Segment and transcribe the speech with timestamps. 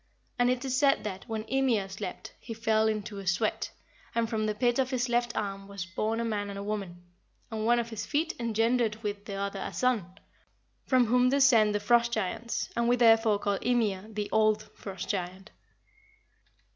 [0.39, 3.69] And it is said that, when Ymir slept, he fell into a sweat,
[4.15, 7.03] and from the pit of his left arm was born a man and a woman,
[7.51, 10.17] and one of his feet engendered with the other a son,
[10.87, 15.51] from whom descend the Frost giants, and we therefore call Ymir the old Frost giant."